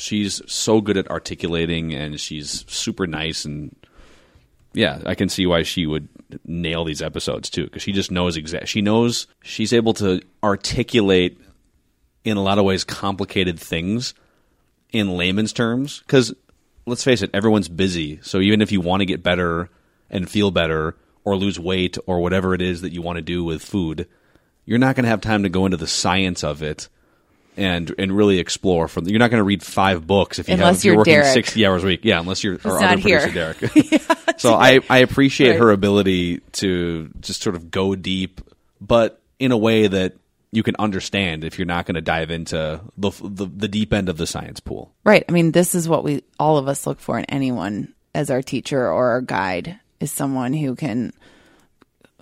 [0.00, 3.74] She's so good at articulating and she's super nice and
[4.72, 6.08] yeah, I can see why she would
[6.44, 8.68] nail these episodes too because she just knows exact.
[8.68, 11.38] She knows she's able to articulate
[12.24, 14.14] in a lot of ways complicated things
[14.92, 16.00] in layman's terms.
[16.00, 16.32] Because
[16.86, 18.20] let's face it, everyone's busy.
[18.22, 19.68] So even if you want to get better
[20.08, 23.44] and feel better or lose weight or whatever it is that you want to do
[23.44, 24.08] with food,
[24.64, 26.88] you're not going to have time to go into the science of it
[27.60, 30.66] and and really explore from you're not going to read five books if you Unless
[30.68, 31.34] have if you're, you're working Derek.
[31.34, 33.54] 60 hours a week yeah unless you're our not other producer here.
[33.60, 34.02] Derek
[34.38, 35.58] so I I appreciate Right.
[35.60, 38.40] her ability to just sort of go deep
[38.80, 40.14] but in a way that
[40.52, 44.08] you can understand if you're not going to dive into the, the the deep end
[44.08, 45.24] of the science pool Right.
[45.28, 48.42] I mean, this is what we all of us look for in anyone as our
[48.42, 51.12] teacher or our guide is someone who can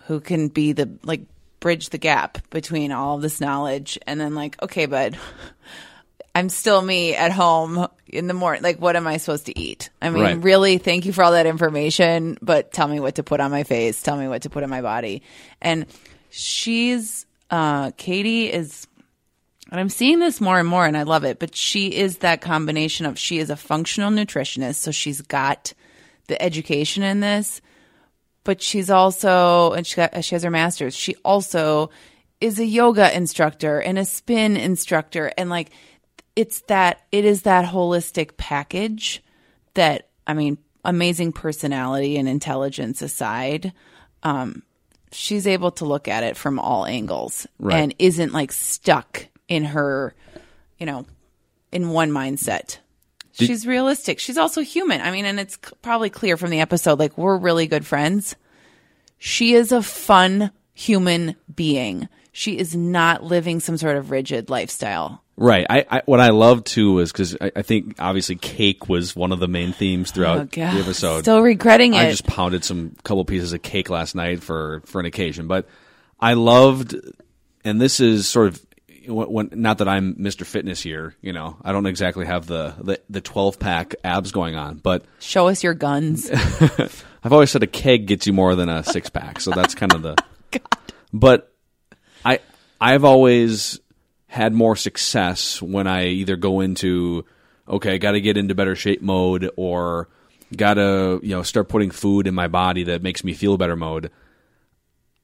[0.02, 1.22] who can be the like
[1.60, 5.18] bridge the gap between all of this knowledge and then like, okay, bud,
[6.34, 8.62] I'm still me at home in the morning.
[8.62, 9.90] Like, what am I supposed to eat?
[10.00, 10.42] I mean, Right.
[10.42, 13.64] really, thank you for all that information, but tell me what to put on my
[13.64, 14.00] face.
[14.02, 15.22] Tell me what to put in my body.
[15.60, 15.86] And
[16.30, 18.86] she's, uh, Katie is
[19.70, 21.38] and I'm seeing this more and more, and I love it.
[21.38, 25.74] But she is that combination of she is a functional nutritionist, so she's got
[26.28, 27.60] the education in this,
[28.48, 30.96] but she's also and she got, she has her master's.
[30.96, 31.90] She also
[32.40, 35.68] is a yoga instructor and a spin instructor, and like
[36.34, 39.22] it's that it is that holistic package
[39.74, 43.74] that I mean, amazing personality and intelligence aside,
[44.22, 44.62] um,
[45.12, 47.76] she's able to look at it from all angles Right.
[47.76, 50.14] and isn't like stuck in her,
[50.78, 51.04] you know,
[51.70, 52.78] in one mindset.
[53.46, 54.18] She's realistic.
[54.18, 55.00] She's also human.
[55.00, 58.36] I mean, and it's probably clear from the episode, like we're really good friends.
[59.18, 62.08] She is a fun human being.
[62.32, 65.24] She is not living some sort of rigid lifestyle.
[65.36, 65.66] Right.
[65.70, 69.30] I, I what I love too was because I, I think obviously cake was one
[69.30, 71.20] of the main themes throughout Oh, the episode.
[71.20, 72.06] Still regretting I it.
[72.06, 75.68] I just pounded some couple pieces of cake last night for for an occasion, but
[76.20, 76.96] I loved,
[77.64, 78.66] and this is sort of
[79.08, 80.44] when, when not that I'm Mr.
[80.44, 81.14] Fitness here.
[81.20, 85.04] You know, I don't exactly have the the, the 12 pack abs going on, but
[85.20, 86.30] Show us your guns.
[86.32, 89.92] I've always said a keg gets you more than a six pack, so that's kind
[89.92, 90.16] of the.
[90.50, 90.58] Oh,
[91.12, 91.52] but
[92.24, 92.40] I
[92.80, 93.80] I've always
[94.28, 97.24] had more success when I either go into
[97.68, 100.08] okay, got to get into better shape mode or
[100.56, 103.76] got to you know start putting food in my body that makes me feel better
[103.76, 104.10] mode.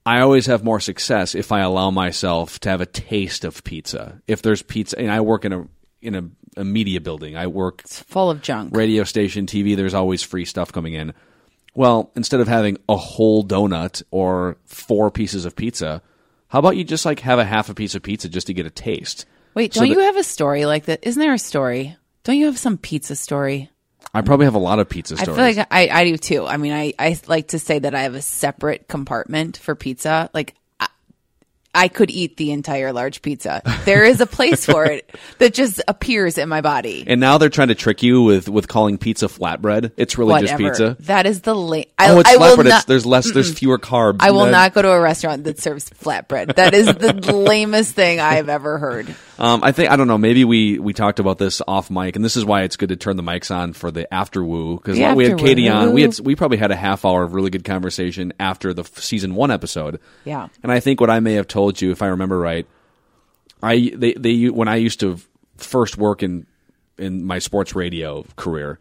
[0.06, 4.20] I always have more success if I allow myself to have a taste of pizza.
[4.26, 5.66] If there's pizza, and I work in a
[6.02, 8.76] in a, a media building, I work full of junk.
[8.76, 11.14] radio station, TV, there's always free stuff coming in.
[11.74, 16.02] Well, instead of having a whole donut or four pieces of pizza,
[16.48, 18.66] how about you just like have a half a piece of pizza just to get
[18.66, 19.24] a taste?
[19.54, 21.00] Wait, don't that- you have a story like that?
[21.02, 21.96] Isn't there a story?
[22.24, 23.70] Don't you have some pizza story?
[24.12, 25.28] I probably have a lot of pizza stores.
[25.38, 26.46] I feel like I, I do too.
[26.46, 30.30] I mean, I, I like to say that I have a separate compartment for pizza.
[30.32, 30.88] Like, I,
[31.74, 33.60] I could eat the entire large pizza.
[33.84, 37.02] There is a place for it that just appears in my body.
[37.06, 39.90] and now they're trying to trick you with with calling pizza flatbread.
[39.96, 40.62] It's really Whatever.
[40.62, 40.96] just pizza.
[41.06, 41.92] That is the late.
[41.98, 42.68] I, oh, it's I will flatbread.
[42.68, 42.76] not.
[42.76, 43.32] it's, there's less.
[43.32, 44.18] There's fewer carbs.
[44.20, 46.54] I will not go to a restaurant that serves flatbread.
[46.54, 49.12] That is the lamest thing I have ever heard.
[49.38, 50.18] Um, I think I don't know.
[50.18, 52.96] Maybe we we talked about this off mic, and this is why it's good to
[52.96, 55.92] turn the mics on for the after woo because we had Katie on.
[55.92, 58.98] We had we probably had a half hour of really good conversation after the f-
[58.98, 60.00] season one episode.
[60.24, 60.48] Yeah.
[60.62, 62.66] and I think what I may have told you, if I remember right,
[63.62, 65.18] I they they when I used to
[65.56, 66.46] first work in
[66.98, 68.78] in my sports radio career,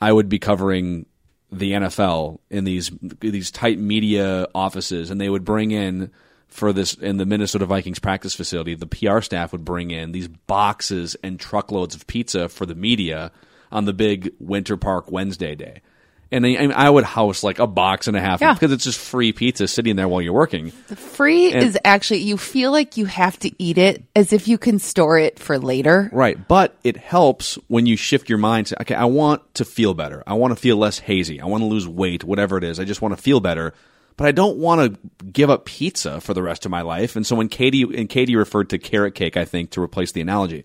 [0.00, 1.06] I would be covering
[1.50, 2.90] the NFL in these
[3.20, 6.10] these tight media offices, and they would bring in
[6.54, 8.74] for this in the Minnesota Vikings practice facility.
[8.76, 13.32] The PR staff would bring in these boxes and truckloads of pizza for the media
[13.72, 15.82] on the big Winter Park Wednesday day.
[16.30, 18.54] And I, I would house like a box and a half Yeah.
[18.54, 20.72] because it's just free pizza sitting there while you're working.
[20.88, 24.46] The Free And- is actually you feel like you have to eat it as if
[24.48, 26.08] you can store it for later.
[26.12, 26.38] Right.
[26.48, 30.22] But it helps when you shift your mind to, okay, I want to feel better.
[30.26, 31.40] I want to feel less hazy.
[31.40, 32.78] I want to lose weight, whatever it is.
[32.80, 33.74] I just want to feel better.
[34.16, 37.16] But I don't want to give up pizza for the rest of my life.
[37.16, 40.20] And so when Katie, and Katie referred to carrot cake, I think, to replace the
[40.20, 40.64] analogy.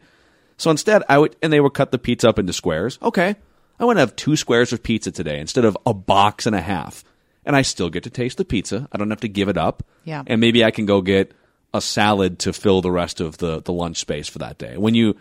[0.58, 3.00] So instead, I would, and they would cut the pizza up into squares.
[3.02, 3.36] Okay.
[3.80, 6.62] I want to have two squares of pizza today instead of a box and a
[6.62, 7.04] half.
[7.46, 8.88] And I still get to taste the pizza.
[8.92, 9.84] I don't have to give it up.
[10.04, 10.24] Yeah.
[10.28, 11.34] And maybe I can go get
[11.74, 14.78] a salad to fill the rest of the, the lunch space for that day.
[14.78, 15.16] When you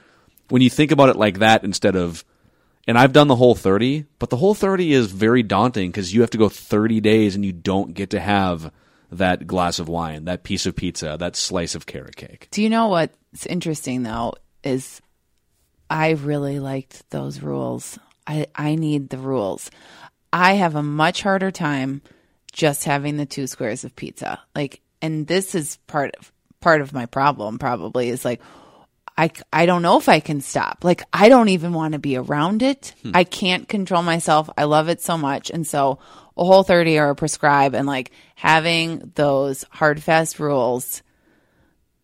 [0.48, 2.24] when you think about it like that instead of
[2.88, 6.22] and I've done the whole 30, but the whole 30 is very daunting because you
[6.22, 8.72] have to go 30 days and you don't get to have
[9.12, 12.48] that glass of wine, that piece of pizza, that slice of carrot cake.
[12.50, 15.02] Do you know what's interesting though is
[15.90, 17.98] I really liked those rules.
[18.26, 19.70] I I need the rules.
[20.32, 22.00] I have a much harder time
[22.52, 24.40] just having the two squares of pizza.
[24.54, 28.40] Like and this is part of part of my problem probably is like
[29.18, 30.84] I, I don't know if I can stop.
[30.84, 32.94] Like, I don't even want to be around it.
[33.02, 33.10] Hmm.
[33.14, 34.48] I can't control myself.
[34.56, 35.50] I love it so much.
[35.50, 35.98] And so,
[36.36, 41.02] a whole 30 or a prescribe and like having those hard, fast rules.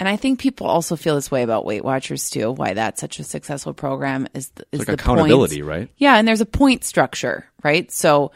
[0.01, 2.51] And I think people also feel this way about Weight Watchers too.
[2.51, 5.69] Why that's such a successful program is, the, is like the accountability, points.
[5.69, 5.89] right?
[5.97, 7.91] Yeah, and there's a point structure, right?
[7.93, 8.33] So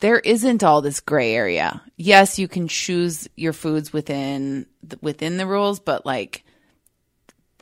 [0.00, 1.80] there isn't all this gray area.
[1.96, 6.44] Yes, you can choose your foods within the, within the rules, but like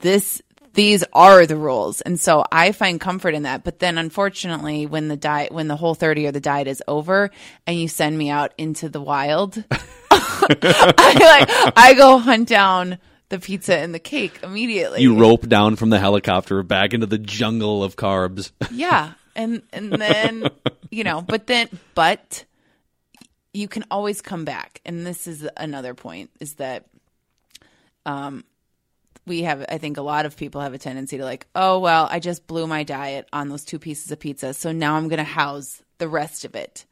[0.00, 0.42] this
[0.76, 2.02] these are the rules.
[2.02, 3.64] And so I find comfort in that.
[3.64, 7.30] But then unfortunately when the diet when the whole 30 or the diet is over
[7.66, 9.64] and you send me out into the wild,
[10.10, 12.98] I like I go hunt down
[13.30, 15.00] the pizza and the cake immediately.
[15.02, 18.52] You rope down from the helicopter back into the jungle of carbs.
[18.70, 19.14] Yeah.
[19.34, 20.48] And and then,
[20.90, 22.44] you know, but then but
[23.52, 24.80] you can always come back.
[24.84, 26.86] And this is another point is that
[28.04, 28.44] um
[29.26, 32.08] we have I think a lot of people have a tendency to like, "Oh, well,
[32.10, 35.18] I just blew my diet on those two pieces of pizza, so now I'm going
[35.18, 36.86] to house the rest of it."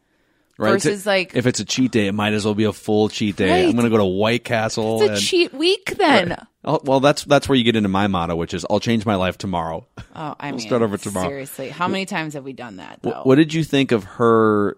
[0.56, 0.72] Right?
[0.72, 3.34] Versus, like- if it's a cheat day, it might as well be a full cheat
[3.34, 3.66] day.
[3.66, 5.02] I'm going to go to White Castle.
[5.02, 6.36] It's a and- cheat week then.
[6.64, 9.16] Oh, well, that's that's where you get into my motto, which is I'll change my
[9.16, 9.87] life tomorrow.
[10.14, 11.28] Oh, I mean, start over tomorrow.
[11.28, 13.20] Seriously, how many times have we done that though?
[13.25, 14.76] What did you think of her?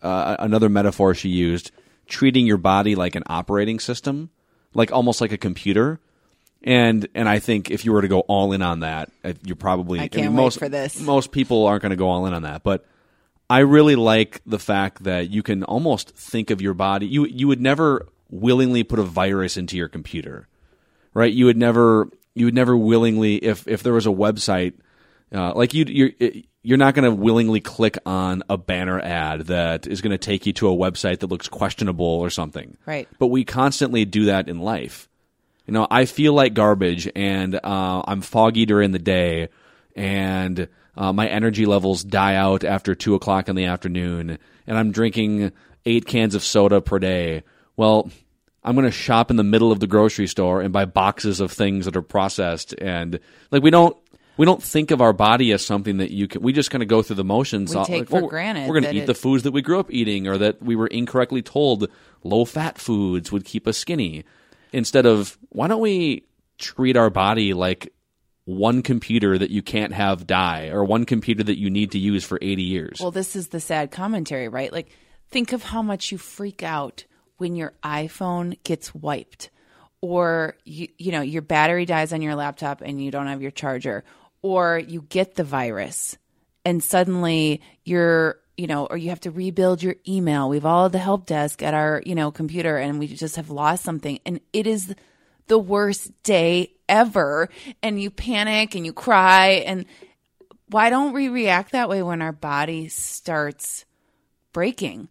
[0.00, 1.70] Uh, another metaphor she used:
[2.06, 4.30] treating your body like an operating system,
[4.74, 6.00] like almost like a computer.
[6.62, 9.10] And and I think if you were to go all in on that,
[9.44, 10.00] you're probably.
[10.00, 11.00] I can't mean, wait most, for this.
[11.00, 12.84] Most people aren't going to go all in on that, but
[13.48, 17.06] I really like the fact that you can almost think of your body.
[17.06, 20.48] You you would never willingly put a virus into your computer,
[21.14, 21.32] right?
[21.32, 24.74] You would never you would never willingly if if there was a website
[25.32, 26.10] uh, like you you're
[26.62, 30.46] you're not going to willingly click on a banner ad that is going to take
[30.46, 32.76] you to a website that looks questionable or something.
[32.84, 33.08] Right.
[33.18, 35.07] But we constantly do that in life.
[35.68, 39.50] You know, I feel like garbage, and uh, I'm foggy during the day,
[39.94, 40.66] and
[40.96, 45.52] uh, my energy levels die out after two o'clock in the afternoon, and I'm drinking
[45.84, 47.42] eight cans of soda per day.
[47.76, 48.10] Well,
[48.64, 51.52] I'm going to shop in the middle of the grocery store and buy boxes of
[51.52, 53.94] things that are processed, and like we don't.
[54.38, 56.42] We don't think of our body as something that you can.
[56.42, 57.74] We just kind of go through the motions.
[57.74, 59.80] We take like, for we're- granted We're going to eat the foods that we grew
[59.80, 61.90] up eating, or that we were incorrectly told
[62.22, 64.24] low fat foods would keep us skinny.
[64.72, 66.24] Instead of why don't we
[66.58, 67.92] treat our body like
[68.44, 72.24] one computer that you can't have die, or one computer that you need to use
[72.24, 72.98] for eighty years?
[73.00, 74.72] Well, this is the sad commentary, right?
[74.72, 74.90] Like,
[75.30, 77.04] think of how much you freak out
[77.36, 79.50] when your iPhone gets wiped,
[80.00, 83.50] or you, you know, your battery dies on your laptop and you don't have your
[83.50, 84.02] charger,
[84.42, 86.16] or you get the virus
[86.64, 90.48] and suddenly you're, you know, or you have to rebuild your email.
[90.48, 93.50] We've all had the help desk at our, you know, computer and we just have
[93.50, 94.18] lost something.
[94.26, 94.94] And it is
[95.46, 97.48] the worst day ever.
[97.84, 99.62] And you panic and you cry.
[99.64, 99.86] And
[100.66, 103.84] why don't we react that way when our body starts
[104.52, 105.08] breaking?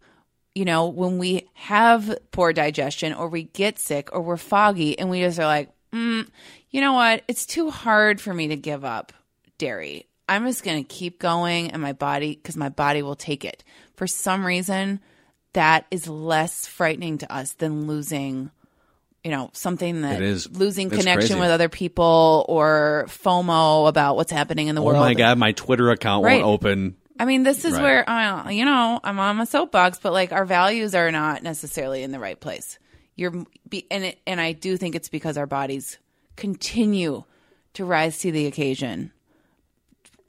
[0.54, 5.08] You know, when we have poor digestion or we get sick or we're foggy and
[5.08, 6.28] we just are like, mm,
[6.70, 7.22] you know what?
[7.28, 9.14] It's too hard for me to give up
[9.56, 10.07] dairy.
[10.28, 13.64] I'm just going to keep going and my body, because my body will take it.
[13.96, 15.00] For some reason,
[15.54, 18.50] that is less frightening to us than losing,
[19.24, 20.50] you know, something that It is.
[20.50, 21.40] losing It's connection crazy.
[21.40, 24.98] with other people or FOMO about what's happening in the oh world.
[24.98, 26.42] Oh my god, my Twitter account Right.
[26.42, 26.96] won't open.
[27.18, 27.82] I mean, this is Right.
[27.82, 32.02] where uh, you know I'm on my soapbox, but like our values are not necessarily
[32.04, 32.78] in the right place.
[33.16, 35.98] You're be, and it, and I do think it's because our bodies
[36.36, 37.24] continue
[37.74, 39.10] to rise to the occasion,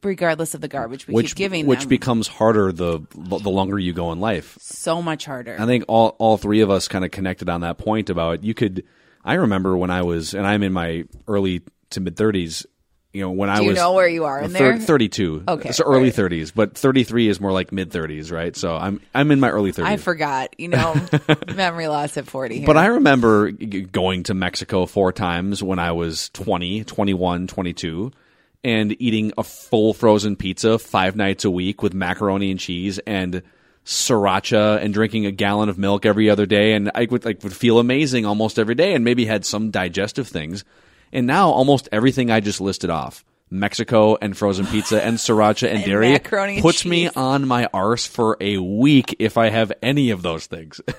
[0.03, 1.89] regardless of the garbage we Which keep giving which them.
[1.89, 4.57] becomes harder the the longer you go in life.
[4.61, 5.55] so much harder.
[5.59, 8.53] I think all all three of us kind of connected on that point about you
[8.53, 8.83] could.
[9.25, 12.65] I remember when I was, and I'm in my early to mid thirties.
[13.11, 14.79] You know, when I Do you was know where you are in thir- there?
[14.79, 15.43] Thirty-two.
[15.47, 16.13] Okay, so early right.
[16.13, 18.55] thirties, but thirty-three is more like mid thirties, right?
[18.55, 19.91] So I'm I'm in my early thirties.
[19.91, 20.93] I forgot, you know,
[21.55, 22.59] memory loss at 40.
[22.59, 22.67] Here.
[22.67, 28.11] But I remember g- going to Mexico four times when I was 20, 21, 22.
[28.63, 33.41] And eating a full frozen pizza five nights a week with macaroni and cheese and
[33.85, 37.55] sriracha and drinking a gallon of milk every other day and I would like would
[37.55, 40.63] feel amazing almost every day and maybe had some digestive things.
[41.11, 45.77] And now almost everything I just listed off Mexico and frozen pizza and sriracha and,
[45.77, 49.71] And dairy macaroni and puts me on my arse for a week if I have
[49.81, 50.81] any of those things.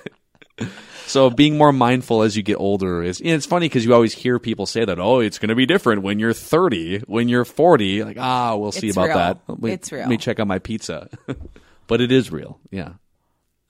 [1.10, 4.38] so being more mindful as you get older is it's funny because you always hear
[4.38, 8.04] people say that oh it's going to be different when you're 30 when you're 40
[8.04, 9.16] like ah we'll see It's about real.
[9.16, 10.00] that Let me- It's real.
[10.00, 11.08] let me check on my pizza
[11.86, 12.92] but it is real yeah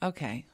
[0.03, 0.45] Okay.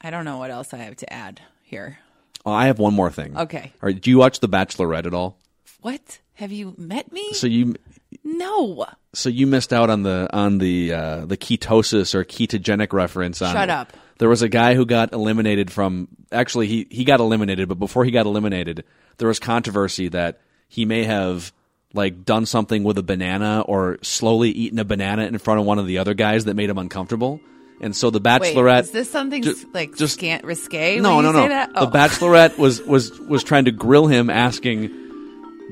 [0.00, 1.98] I don't know what else I have to add here.
[2.44, 3.72] oh, I have one more thing Okay.
[3.82, 5.38] all right do you watch The Bachelorette at all
[5.80, 6.20] What?
[6.34, 7.32] Have you met me?
[7.32, 7.74] so you
[8.22, 8.84] no.
[9.14, 13.52] so you missed out on the on the uh, the ketosis or ketogenic reference on
[13.54, 13.92] Shut up.
[14.18, 18.04] There was a guy who got eliminated from actually he he got eliminated, but before
[18.04, 18.84] he got eliminated,
[19.18, 21.52] there was controversy that he may have
[21.92, 25.78] like done something with a banana or slowly eaten a banana in front of one
[25.78, 27.40] of the other guys that made him uncomfortable.
[27.80, 30.98] And so the Wait, bachelorette is this something Ju- like just- scant risque?
[30.98, 31.66] no, no, no.
[31.74, 31.84] Oh.
[31.84, 34.90] The Bachelorette was was was trying to grill him, asking,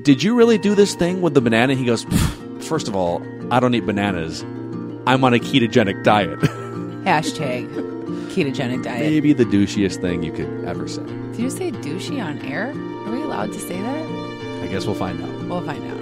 [0.03, 3.23] "Did you really do this thing with the banana?" He goes, "Pfft, first of all,
[3.49, 4.43] I don't eat bananas.
[5.07, 6.39] I'm on a ketogenic diet."
[7.05, 7.94] Hashtag
[8.35, 8.99] ketogenic diet.
[8.99, 11.03] Maybe the douchiest thing you could ever say.
[11.03, 12.69] Did you say douchey on air?
[12.69, 14.05] Are we allowed to say that?
[14.61, 15.29] I guess we'll find out.
[15.47, 15.95] We'll find out.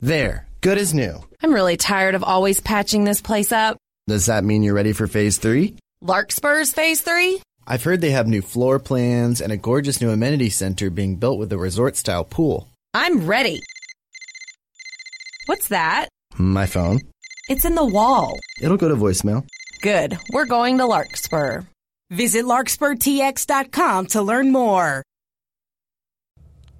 [0.00, 1.24] There, good as new.
[1.42, 3.78] I'm really tired of always patching this place up.
[4.06, 5.76] Does that mean you're ready for phase three?
[6.06, 7.40] Larkspur's Phase 3?
[7.66, 11.38] I've heard they have new floor plans and a gorgeous new amenity center being built
[11.38, 12.68] with a resort style pool.
[12.92, 13.62] I'm ready.
[15.46, 16.10] What's that?
[16.36, 17.00] My phone.
[17.48, 18.38] It's in the wall.
[18.60, 19.46] It'll go to voicemail.
[19.80, 20.18] Good.
[20.30, 21.62] We're going to Larkspur.
[22.10, 25.02] Visit larkspurtx.com to learn more.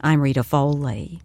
[0.00, 1.20] I'm Rita Foley.